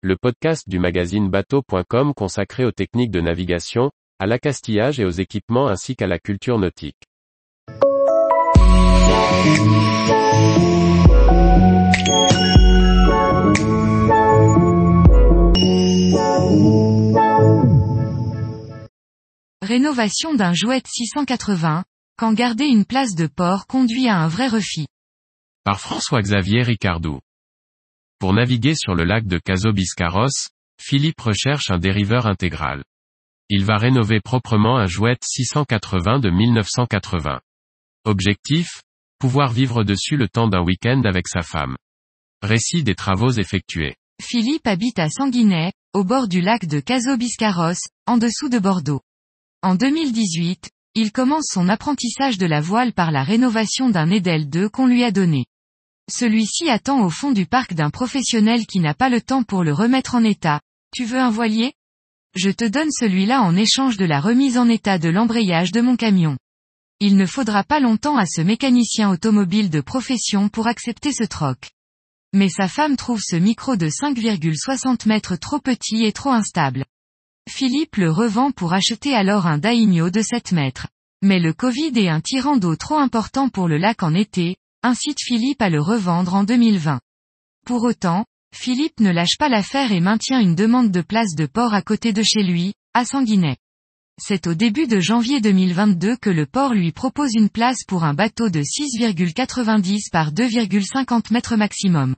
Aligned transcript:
le 0.00 0.16
podcast 0.16 0.68
du 0.68 0.78
magazine 0.78 1.28
bateau.com 1.28 2.14
consacré 2.14 2.64
aux 2.64 2.70
techniques 2.70 3.10
de 3.10 3.20
navigation, 3.20 3.90
à 4.20 4.26
l'accastillage 4.26 5.00
et 5.00 5.04
aux 5.04 5.10
équipements 5.10 5.66
ainsi 5.66 5.96
qu'à 5.96 6.06
la 6.06 6.20
culture 6.20 6.56
nautique. 6.56 7.02
Rénovation 19.62 20.34
d'un 20.34 20.52
jouet 20.54 20.80
680, 20.86 21.84
quand 22.16 22.32
garder 22.34 22.66
une 22.66 22.84
place 22.84 23.16
de 23.16 23.26
port 23.26 23.66
conduit 23.66 24.06
à 24.06 24.18
un 24.18 24.28
vrai 24.28 24.46
refit. 24.46 24.86
Par 25.64 25.80
François-Xavier 25.80 26.62
Ricardou. 26.62 27.18
Pour 28.18 28.32
naviguer 28.32 28.74
sur 28.74 28.96
le 28.96 29.04
lac 29.04 29.26
de 29.26 29.38
Caso-Biscarros, 29.38 30.50
Philippe 30.80 31.20
recherche 31.20 31.70
un 31.70 31.78
dériveur 31.78 32.26
intégral. 32.26 32.82
Il 33.48 33.64
va 33.64 33.76
rénover 33.76 34.20
proprement 34.20 34.76
un 34.76 34.86
jouet 34.86 35.16
680 35.22 36.18
de 36.18 36.30
1980. 36.30 37.40
Objectif 38.04 38.82
Pouvoir 39.20 39.52
vivre 39.52 39.84
dessus 39.84 40.16
le 40.16 40.28
temps 40.28 40.48
d'un 40.48 40.62
week-end 40.62 41.02
avec 41.04 41.28
sa 41.28 41.42
femme. 41.42 41.76
Récit 42.42 42.82
des 42.82 42.94
travaux 42.94 43.30
effectués. 43.30 43.94
Philippe 44.20 44.66
habite 44.66 44.98
à 44.98 45.08
Sanguinet, 45.10 45.72
au 45.92 46.02
bord 46.02 46.26
du 46.26 46.40
lac 46.40 46.66
de 46.66 46.80
Caso-Biscarros, 46.80 47.78
en 48.06 48.18
dessous 48.18 48.48
de 48.48 48.58
Bordeaux. 48.58 49.00
En 49.62 49.76
2018, 49.76 50.70
il 50.94 51.12
commence 51.12 51.46
son 51.52 51.68
apprentissage 51.68 52.38
de 52.38 52.46
la 52.46 52.60
voile 52.60 52.92
par 52.92 53.12
la 53.12 53.22
rénovation 53.22 53.90
d'un 53.90 54.10
Edel 54.10 54.48
2 54.48 54.68
qu'on 54.68 54.86
lui 54.86 55.04
a 55.04 55.12
donné. 55.12 55.46
Celui-ci 56.10 56.70
attend 56.70 57.04
au 57.04 57.10
fond 57.10 57.32
du 57.32 57.44
parc 57.44 57.74
d'un 57.74 57.90
professionnel 57.90 58.66
qui 58.66 58.80
n'a 58.80 58.94
pas 58.94 59.10
le 59.10 59.20
temps 59.20 59.42
pour 59.42 59.62
le 59.62 59.74
remettre 59.74 60.14
en 60.14 60.24
état. 60.24 60.60
Tu 60.94 61.04
veux 61.04 61.18
un 61.18 61.30
voilier? 61.30 61.74
Je 62.34 62.50
te 62.50 62.64
donne 62.64 62.90
celui-là 62.90 63.42
en 63.42 63.54
échange 63.56 63.98
de 63.98 64.06
la 64.06 64.20
remise 64.20 64.56
en 64.56 64.68
état 64.68 64.98
de 64.98 65.10
l'embrayage 65.10 65.70
de 65.70 65.82
mon 65.82 65.96
camion. 65.96 66.38
Il 67.00 67.16
ne 67.16 67.26
faudra 67.26 67.62
pas 67.62 67.78
longtemps 67.78 68.16
à 68.16 68.24
ce 68.26 68.40
mécanicien 68.40 69.10
automobile 69.10 69.70
de 69.70 69.80
profession 69.80 70.48
pour 70.48 70.66
accepter 70.66 71.12
ce 71.12 71.24
troc. 71.24 71.70
Mais 72.32 72.48
sa 72.48 72.68
femme 72.68 72.96
trouve 72.96 73.20
ce 73.22 73.36
micro 73.36 73.76
de 73.76 73.88
5,60 73.88 75.06
mètres 75.08 75.36
trop 75.36 75.60
petit 75.60 76.04
et 76.04 76.12
trop 76.12 76.30
instable. 76.30 76.84
Philippe 77.48 77.96
le 77.96 78.10
revend 78.10 78.50
pour 78.50 78.72
acheter 78.72 79.14
alors 79.14 79.46
un 79.46 79.58
Daigno 79.58 80.10
de 80.10 80.22
7 80.22 80.52
mètres. 80.52 80.88
Mais 81.22 81.38
le 81.38 81.52
Covid 81.52 81.92
est 81.96 82.08
un 82.08 82.20
tirant 82.20 82.56
d'eau 82.56 82.76
trop 82.76 82.98
important 82.98 83.48
pour 83.48 83.68
le 83.68 83.78
lac 83.78 84.02
en 84.02 84.14
été, 84.14 84.56
incite 84.82 85.18
Philippe 85.20 85.60
à 85.60 85.70
le 85.70 85.80
revendre 85.80 86.34
en 86.34 86.44
2020. 86.44 87.00
Pour 87.66 87.82
autant, 87.82 88.24
Philippe 88.54 89.00
ne 89.00 89.10
lâche 89.10 89.36
pas 89.38 89.48
l'affaire 89.48 89.92
et 89.92 90.00
maintient 90.00 90.40
une 90.40 90.54
demande 90.54 90.90
de 90.90 91.00
place 91.00 91.34
de 91.34 91.46
port 91.46 91.74
à 91.74 91.82
côté 91.82 92.12
de 92.12 92.22
chez 92.22 92.42
lui, 92.42 92.74
à 92.94 93.04
Sanguinet. 93.04 93.56
C'est 94.20 94.46
au 94.46 94.54
début 94.54 94.86
de 94.86 95.00
janvier 95.00 95.40
2022 95.40 96.16
que 96.16 96.30
le 96.30 96.46
port 96.46 96.74
lui 96.74 96.92
propose 96.92 97.34
une 97.34 97.50
place 97.50 97.84
pour 97.86 98.04
un 98.04 98.14
bateau 98.14 98.48
de 98.48 98.60
6,90 98.60 100.10
par 100.10 100.32
2,50 100.32 101.32
mètres 101.32 101.56
maximum. 101.56 102.16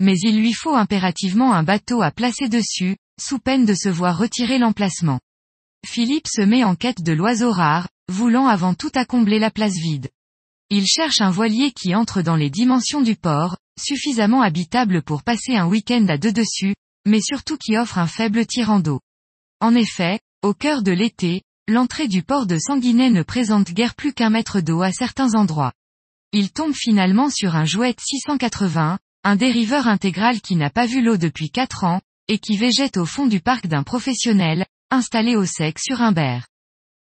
Mais 0.00 0.16
il 0.22 0.40
lui 0.40 0.52
faut 0.52 0.74
impérativement 0.74 1.54
un 1.54 1.62
bateau 1.62 2.02
à 2.02 2.10
placer 2.10 2.48
dessus, 2.48 2.96
sous 3.20 3.38
peine 3.38 3.64
de 3.64 3.74
se 3.74 3.88
voir 3.88 4.18
retirer 4.18 4.58
l'emplacement. 4.58 5.20
Philippe 5.86 6.28
se 6.28 6.42
met 6.42 6.64
en 6.64 6.74
quête 6.74 7.02
de 7.02 7.12
l'oiseau 7.12 7.52
rare, 7.52 7.88
voulant 8.08 8.46
avant 8.46 8.74
tout 8.74 8.92
à 8.94 9.04
combler 9.04 9.38
la 9.38 9.50
place 9.50 9.74
vide. 9.74 10.08
Il 10.72 10.86
cherche 10.86 11.20
un 11.20 11.30
voilier 11.30 11.72
qui 11.72 11.96
entre 11.96 12.22
dans 12.22 12.36
les 12.36 12.48
dimensions 12.48 13.00
du 13.00 13.16
port, 13.16 13.56
suffisamment 13.76 14.40
habitable 14.40 15.02
pour 15.02 15.24
passer 15.24 15.56
un 15.56 15.66
week-end 15.66 16.06
à 16.08 16.16
deux 16.16 16.32
dessus, 16.32 16.76
mais 17.04 17.20
surtout 17.20 17.56
qui 17.56 17.76
offre 17.76 17.98
un 17.98 18.06
faible 18.06 18.46
tirant 18.46 18.78
d'eau. 18.78 19.00
En 19.60 19.74
effet, 19.74 20.20
au 20.42 20.54
cœur 20.54 20.82
de 20.82 20.92
l'été, 20.92 21.42
l'entrée 21.66 22.06
du 22.06 22.22
port 22.22 22.46
de 22.46 22.56
Sanguinet 22.56 23.10
ne 23.10 23.24
présente 23.24 23.72
guère 23.72 23.96
plus 23.96 24.12
qu'un 24.12 24.30
mètre 24.30 24.60
d'eau 24.60 24.80
à 24.82 24.92
certains 24.92 25.34
endroits. 25.34 25.72
Il 26.32 26.52
tombe 26.52 26.74
finalement 26.74 27.30
sur 27.30 27.56
un 27.56 27.64
jouet 27.64 27.96
680, 27.98 29.00
un 29.24 29.36
dériveur 29.36 29.88
intégral 29.88 30.40
qui 30.40 30.54
n'a 30.54 30.70
pas 30.70 30.86
vu 30.86 31.02
l'eau 31.02 31.16
depuis 31.16 31.50
4 31.50 31.82
ans, 31.82 32.00
et 32.28 32.38
qui 32.38 32.56
végète 32.56 32.96
au 32.96 33.06
fond 33.06 33.26
du 33.26 33.40
parc 33.40 33.66
d'un 33.66 33.82
professionnel, 33.82 34.66
installé 34.92 35.34
au 35.34 35.46
sec 35.46 35.80
sur 35.80 36.00
un 36.00 36.12
berre. 36.12 36.46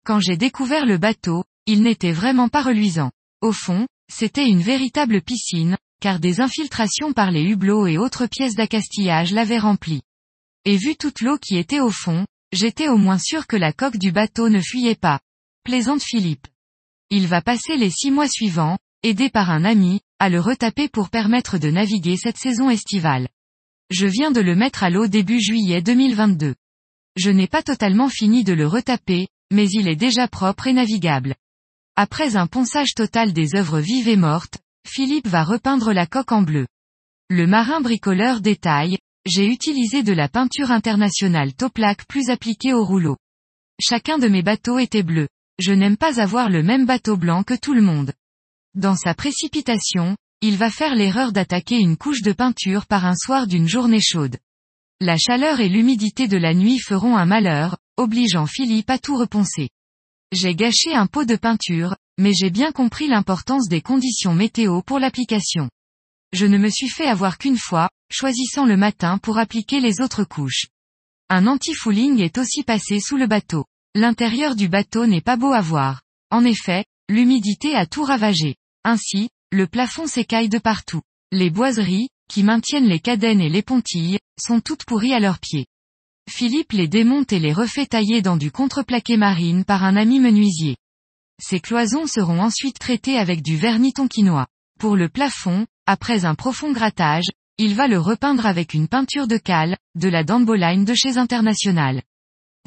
Quand 0.06 0.20
j'ai 0.20 0.38
découvert 0.38 0.86
le 0.86 1.00
bateau, 1.00 1.46
il 1.66 1.82
n'était 1.82 2.12
vraiment 2.12 2.48
pas 2.48 2.62
reluisant. 2.62 3.10
Au 3.46 3.52
fond, 3.52 3.86
c'était 4.12 4.48
une 4.48 4.64
véritable 4.64 5.22
piscine, 5.22 5.78
car 6.02 6.20
des 6.20 6.42
infiltrations 6.42 7.14
par 7.14 7.30
les 7.30 7.44
hublots 7.44 7.86
et 7.86 8.00
autres 8.00 8.26
pièces 8.26 8.56
d'accastillage 8.56 9.34
l'avaient 9.34 9.60
rempli. 9.60 10.02
Et 10.66 10.78
vu 10.78 10.96
toute 10.96 11.22
l'eau 11.22 11.38
qui 11.38 11.56
était 11.56 11.80
au 11.80 11.92
fond, 11.92 12.26
j'étais 12.52 12.88
au 12.88 12.98
moins 12.98 13.20
sûr 13.20 13.46
que 13.46 13.56
la 13.56 13.72
coque 13.72 13.98
du 13.98 14.12
bateau 14.12 14.50
ne 14.50 14.62
fuyait 14.62 14.96
pas. 14.96 15.20
Plaisante 15.64 16.02
Philippe. 16.02 16.48
Il 17.12 17.28
va 17.28 17.44
passer 17.44 17.78
les 17.78 17.92
six 17.92 18.10
mois 18.10 18.28
suivants, 18.28 18.80
aidé 19.04 19.30
par 19.30 19.52
un 19.52 19.64
ami, 19.64 20.02
à 20.18 20.30
le 20.30 20.40
retaper 20.40 20.90
pour 20.90 21.12
permettre 21.12 21.60
de 21.60 21.70
naviguer 21.70 22.18
cette 22.18 22.38
saison 22.38 22.72
estivale. 22.72 23.28
Je 23.92 24.08
viens 24.08 24.32
de 24.32 24.42
le 24.42 24.56
mettre 24.56 24.84
à 24.84 24.90
l'eau 24.90 25.06
début 25.06 25.40
juillet 25.40 25.84
2022. 25.84 26.56
Je 27.16 27.30
n'ai 27.30 27.48
pas 27.48 27.62
totalement 27.62 28.10
fini 28.10 28.44
de 28.44 28.54
le 28.54 28.66
retaper, 28.66 29.28
mais 29.54 29.70
il 29.70 29.88
est 29.88 29.96
déjà 29.96 30.28
propre 30.28 30.66
et 30.66 30.74
navigable. 30.74 31.36
Après 31.98 32.36
un 32.36 32.46
ponçage 32.46 32.94
total 32.94 33.32
des 33.32 33.56
œuvres 33.56 33.80
vives 33.80 34.10
et 34.10 34.18
mortes, 34.18 34.58
Philippe 34.86 35.28
va 35.28 35.46
repeindre 35.46 35.94
la 35.94 36.06
coque 36.06 36.34
en 36.34 36.42
bleu. 36.42 36.68
Le 37.30 37.48
marin 37.48 37.80
bricoleur 37.80 38.42
détaille, 38.42 38.98
j'ai 39.26 39.48
utilisé 39.48 40.04
de 40.04 40.12
la 40.12 40.28
peinture 40.28 40.72
internationale 40.72 41.54
Toplac 41.54 42.06
plus 42.06 42.30
appliquée 42.30 42.74
au 42.74 42.84
rouleau. 42.84 43.16
Chacun 43.82 44.18
de 44.18 44.28
mes 44.28 44.44
bateaux 44.44 44.78
était 44.78 45.04
bleu. 45.04 45.30
Je 45.58 45.72
n'aime 45.72 45.96
pas 45.96 46.20
avoir 46.20 46.50
le 46.50 46.64
même 46.64 46.86
bateau 46.86 47.16
blanc 47.16 47.44
que 47.44 47.54
tout 47.54 47.74
le 47.74 47.82
monde. 47.82 48.12
Dans 48.74 48.96
sa 48.96 49.14
précipitation, 49.14 50.18
il 50.42 50.58
va 50.58 50.70
faire 50.70 50.96
l'erreur 50.96 51.32
d'attaquer 51.32 51.80
une 51.80 51.96
couche 51.96 52.22
de 52.22 52.34
peinture 52.34 52.88
par 52.88 53.06
un 53.06 53.16
soir 53.16 53.48
d'une 53.48 53.70
journée 53.70 54.02
chaude. 54.02 54.38
La 55.00 55.16
chaleur 55.18 55.62
et 55.62 55.70
l'humidité 55.70 56.28
de 56.28 56.38
la 56.38 56.54
nuit 56.54 56.80
feront 56.80 57.16
un 57.16 57.26
malheur, 57.26 57.78
obligeant 57.96 58.48
Philippe 58.48 58.90
à 58.90 59.00
tout 59.00 59.16
reponcer. 59.16 59.70
J'ai 60.36 60.54
gâché 60.54 60.94
un 60.94 61.08
pot 61.08 61.24
de 61.24 61.38
peinture, 61.38 61.96
mais 62.18 62.34
j'ai 62.34 62.50
bien 62.50 62.74
compris 62.74 63.08
l'importance 63.08 63.70
des 63.70 63.80
conditions 63.80 64.34
météo 64.34 64.82
pour 64.82 65.00
l'application. 65.00 65.70
Je 66.34 66.46
ne 66.46 66.58
me 66.58 66.68
suis 66.68 66.90
fait 66.90 67.08
avoir 67.08 67.38
qu'une 67.38 67.58
fois, 67.58 67.90
choisissant 68.12 68.66
le 68.66 68.76
matin 68.76 69.18
pour 69.18 69.38
appliquer 69.38 69.80
les 69.80 70.02
autres 70.02 70.26
couches. 70.26 70.68
Un 71.30 71.48
anti-fouling 71.48 72.20
est 72.20 72.38
aussi 72.38 72.64
passé 72.64 73.00
sous 73.00 73.16
le 73.16 73.28
bateau. 73.28 73.64
L'intérieur 73.96 74.58
du 74.58 74.68
bateau 74.68 75.06
n'est 75.06 75.22
pas 75.22 75.38
beau 75.38 75.54
à 75.54 75.62
voir. 75.62 76.02
En 76.32 76.44
effet, 76.44 76.84
l'humidité 77.08 77.74
a 77.74 77.86
tout 77.86 78.04
ravagé. 78.04 78.58
Ainsi, 78.84 79.30
le 79.54 79.68
plafond 79.68 80.06
s'écaille 80.06 80.50
de 80.50 80.60
partout. 80.60 81.02
Les 81.32 81.50
boiseries, 81.50 82.10
qui 82.30 82.44
maintiennent 82.44 82.90
les 82.90 83.00
cadènes 83.00 83.40
et 83.40 83.48
les 83.48 83.64
pontilles, 83.64 84.20
sont 84.38 84.60
toutes 84.60 84.84
pourries 84.84 85.14
à 85.14 85.22
leurs 85.22 85.40
pieds. 85.40 85.66
Philippe 86.30 86.74
les 86.74 86.88
démonte 86.88 87.32
et 87.32 87.40
les 87.40 87.54
refait 87.54 87.86
tailler 87.86 88.22
dans 88.22 88.36
du 88.36 88.52
contreplaqué 88.52 89.16
marine 89.16 89.64
par 89.64 89.84
un 89.84 89.96
ami 89.96 90.20
menuisier. 90.20 90.76
Ces 91.42 91.60
cloisons 91.60 92.08
seront 92.08 92.42
ensuite 92.42 92.80
traitées 92.80 93.18
avec 93.18 93.42
du 93.42 93.56
vernis 93.58 93.94
tonkinois. 93.94 94.48
Pour 94.80 94.96
le 94.96 95.08
plafond, 95.08 95.66
après 95.86 96.26
un 96.26 96.36
profond 96.36 96.72
grattage, 96.72 97.30
il 97.58 97.76
va 97.76 97.88
le 97.88 98.00
repeindre 98.00 98.46
avec 98.46 98.74
une 98.74 98.88
peinture 98.88 99.28
de 99.28 99.38
cale, 99.38 99.78
de 99.96 100.10
la 100.10 100.24
Damboline 100.24 100.84
de 100.84 100.94
chez 100.94 101.18
International. 101.18 102.02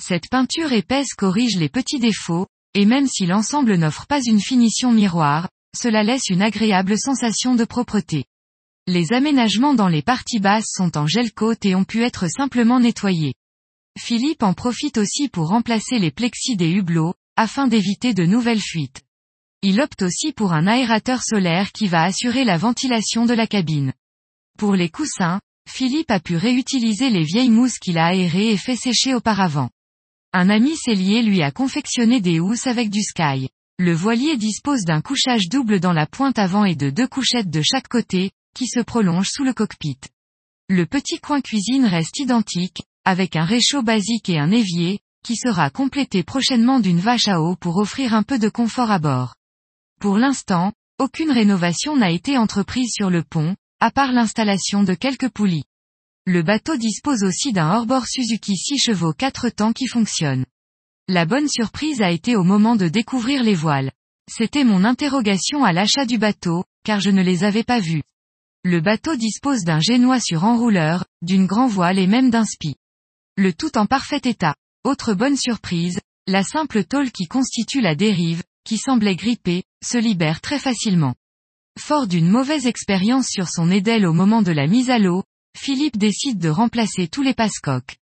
Cette 0.00 0.30
peinture 0.30 0.72
épaisse 0.72 1.12
corrige 1.14 1.56
les 1.56 1.68
petits 1.68 1.98
défauts, 1.98 2.46
et 2.74 2.86
même 2.86 3.06
si 3.06 3.26
l'ensemble 3.26 3.74
n'offre 3.74 4.06
pas 4.06 4.20
une 4.24 4.40
finition 4.40 4.92
miroir, 4.92 5.48
cela 5.76 6.02
laisse 6.02 6.28
une 6.30 6.42
agréable 6.42 6.96
sensation 6.96 7.54
de 7.54 7.64
propreté. 7.64 8.24
Les 8.86 9.12
aménagements 9.12 9.74
dans 9.74 9.88
les 9.88 10.00
parties 10.00 10.40
basses 10.40 10.72
sont 10.72 10.96
en 10.96 11.06
gel 11.06 11.32
coat 11.32 11.56
et 11.64 11.74
ont 11.74 11.84
pu 11.84 12.02
être 12.02 12.28
simplement 12.28 12.80
nettoyés. 12.80 13.34
Philippe 13.96 14.42
en 14.42 14.54
profite 14.54 14.98
aussi 14.98 15.28
pour 15.28 15.48
remplacer 15.48 15.98
les 15.98 16.10
plexis 16.10 16.56
des 16.56 16.70
hublots, 16.70 17.14
afin 17.36 17.68
d'éviter 17.68 18.14
de 18.14 18.24
nouvelles 18.24 18.60
fuites. 18.60 19.02
Il 19.62 19.80
opte 19.80 20.02
aussi 20.02 20.32
pour 20.32 20.52
un 20.52 20.66
aérateur 20.66 21.22
solaire 21.22 21.72
qui 21.72 21.88
va 21.88 22.02
assurer 22.02 22.44
la 22.44 22.58
ventilation 22.58 23.26
de 23.26 23.34
la 23.34 23.46
cabine. 23.46 23.92
Pour 24.56 24.74
les 24.74 24.88
coussins, 24.88 25.40
Philippe 25.68 26.10
a 26.10 26.20
pu 26.20 26.36
réutiliser 26.36 27.10
les 27.10 27.24
vieilles 27.24 27.50
mousses 27.50 27.78
qu'il 27.78 27.98
a 27.98 28.06
aérées 28.06 28.52
et 28.52 28.56
fait 28.56 28.76
sécher 28.76 29.14
auparavant. 29.14 29.70
Un 30.32 30.48
ami 30.50 30.76
cellier 30.76 31.22
lui 31.22 31.42
a 31.42 31.50
confectionné 31.50 32.20
des 32.20 32.40
housses 32.40 32.66
avec 32.66 32.90
du 32.90 33.02
sky. 33.02 33.48
Le 33.78 33.92
voilier 33.92 34.36
dispose 34.36 34.82
d'un 34.82 35.00
couchage 35.00 35.48
double 35.48 35.78
dans 35.78 35.92
la 35.92 36.06
pointe 36.06 36.38
avant 36.38 36.64
et 36.64 36.74
de 36.74 36.90
deux 36.90 37.06
couchettes 37.06 37.50
de 37.50 37.62
chaque 37.62 37.88
côté, 37.88 38.32
qui 38.54 38.66
se 38.66 38.80
prolongent 38.80 39.30
sous 39.30 39.44
le 39.44 39.52
cockpit. 39.52 39.98
Le 40.68 40.84
petit 40.84 41.18
coin 41.18 41.40
cuisine 41.40 41.84
reste 41.84 42.18
identique, 42.18 42.82
avec 43.08 43.36
un 43.36 43.46
réchaud 43.46 43.82
basique 43.82 44.28
et 44.28 44.38
un 44.38 44.50
évier, 44.50 45.00
qui 45.24 45.34
sera 45.34 45.70
complété 45.70 46.22
prochainement 46.22 46.78
d'une 46.78 47.00
vache 47.00 47.26
à 47.26 47.40
eau 47.40 47.56
pour 47.56 47.78
offrir 47.78 48.12
un 48.12 48.22
peu 48.22 48.38
de 48.38 48.50
confort 48.50 48.90
à 48.90 48.98
bord. 48.98 49.34
Pour 49.98 50.18
l'instant, 50.18 50.74
aucune 50.98 51.30
rénovation 51.30 51.96
n'a 51.96 52.10
été 52.10 52.36
entreprise 52.36 52.92
sur 52.92 53.08
le 53.08 53.22
pont, 53.22 53.56
à 53.80 53.90
part 53.90 54.12
l'installation 54.12 54.82
de 54.82 54.92
quelques 54.92 55.30
poulies. 55.30 55.64
Le 56.26 56.42
bateau 56.42 56.76
dispose 56.76 57.24
aussi 57.24 57.54
d'un 57.54 57.70
hors-bord 57.70 58.06
Suzuki 58.06 58.58
6 58.58 58.76
chevaux 58.76 59.14
4 59.14 59.48
temps 59.48 59.72
qui 59.72 59.86
fonctionne. 59.86 60.44
La 61.08 61.24
bonne 61.24 61.48
surprise 61.48 62.02
a 62.02 62.10
été 62.10 62.36
au 62.36 62.44
moment 62.44 62.76
de 62.76 62.88
découvrir 62.88 63.42
les 63.42 63.54
voiles. 63.54 63.90
C'était 64.30 64.64
mon 64.64 64.84
interrogation 64.84 65.64
à 65.64 65.72
l'achat 65.72 66.04
du 66.04 66.18
bateau, 66.18 66.62
car 66.84 67.00
je 67.00 67.08
ne 67.08 67.22
les 67.22 67.42
avais 67.42 67.64
pas 67.64 67.80
vus. 67.80 68.02
Le 68.64 68.82
bateau 68.82 69.16
dispose 69.16 69.62
d'un 69.64 69.80
génois 69.80 70.20
sur 70.20 70.44
enrouleur, 70.44 71.06
d'une 71.22 71.46
grand 71.46 71.68
voile 71.68 71.98
et 71.98 72.06
même 72.06 72.28
d'un 72.28 72.44
spi. 72.44 72.76
Le 73.40 73.52
tout 73.52 73.78
en 73.78 73.86
parfait 73.86 74.20
état. 74.24 74.56
Autre 74.82 75.14
bonne 75.14 75.36
surprise, 75.36 76.00
la 76.26 76.42
simple 76.42 76.82
tôle 76.82 77.12
qui 77.12 77.28
constitue 77.28 77.80
la 77.80 77.94
dérive, 77.94 78.42
qui 78.64 78.78
semblait 78.78 79.14
gripper, 79.14 79.62
se 79.80 79.96
libère 79.96 80.40
très 80.40 80.58
facilement. 80.58 81.14
Fort 81.78 82.08
d'une 82.08 82.28
mauvaise 82.28 82.66
expérience 82.66 83.28
sur 83.28 83.48
son 83.48 83.70
édelle 83.70 84.06
au 84.06 84.12
moment 84.12 84.42
de 84.42 84.50
la 84.50 84.66
mise 84.66 84.90
à 84.90 84.98
l'eau, 84.98 85.22
Philippe 85.56 85.98
décide 85.98 86.40
de 86.40 86.48
remplacer 86.48 87.06
tous 87.06 87.22
les 87.22 87.32
passecoques. 87.32 87.98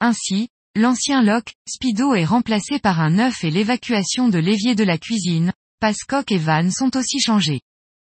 Ainsi, 0.00 0.48
l'ancien 0.74 1.22
lock, 1.22 1.54
Speedo 1.68 2.16
est 2.16 2.24
remplacé 2.24 2.80
par 2.80 2.98
un 2.98 3.10
neuf 3.10 3.44
et 3.44 3.52
l'évacuation 3.52 4.28
de 4.28 4.40
l'évier 4.40 4.74
de 4.74 4.82
la 4.82 4.98
cuisine, 4.98 5.52
passecoque 5.78 6.32
et 6.32 6.38
vannes 6.38 6.72
sont 6.72 6.96
aussi 6.96 7.20
changés. 7.20 7.60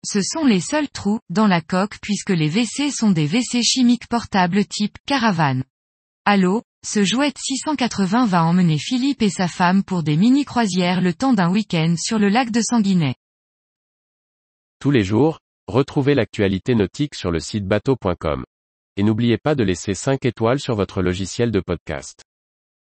Ce 0.03 0.23
sont 0.23 0.47
les 0.47 0.61
seuls 0.61 0.89
trous 0.89 1.21
dans 1.29 1.47
la 1.47 1.61
coque 1.61 1.99
puisque 2.01 2.31
les 2.31 2.49
WC 2.49 2.91
sont 2.91 3.11
des 3.11 3.27
WC 3.27 3.63
chimiques 3.63 4.09
portables 4.09 4.65
type 4.65 4.97
caravane. 5.05 5.65
Allô, 6.27 6.63
ce 6.83 7.05
jouet 7.05 7.35
680 7.37 8.25
va 8.25 8.45
emmener 8.47 8.79
Philippe 8.79 9.21
et 9.21 9.29
sa 9.29 9.47
femme 9.47 9.85
pour 9.85 10.03
des 10.03 10.17
mini-croisières 10.17 11.03
le 11.03 11.13
temps 11.13 11.35
d'un 11.35 11.51
week-end 11.51 11.97
sur 11.99 12.19
le 12.19 12.31
lac 12.31 12.51
de 12.51 12.63
Sanguinet. 12.63 13.15
Tous 14.81 14.91
les 14.91 15.05
jours, 15.05 15.41
retrouvez 15.67 16.15
l'actualité 16.15 16.75
nautique 16.75 17.15
sur 17.15 17.31
le 17.31 17.41
site 17.41 17.67
bateau.com. 17.67 18.43
Et 18.97 19.03
n'oubliez 19.03 19.37
pas 19.37 19.55
de 19.55 19.65
laisser 19.65 19.93
5 19.93 20.25
étoiles 20.25 20.61
sur 20.61 20.75
votre 20.77 21.03
logiciel 21.03 21.51
de 21.51 21.61
podcast. 21.61 22.23